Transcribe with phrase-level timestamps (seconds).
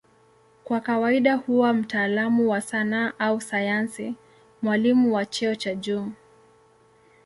[0.63, 4.15] Kwa kawaida huwa mtaalamu wa sanaa au sayansi,
[4.61, 6.11] mwalimu wa cheo cha juu.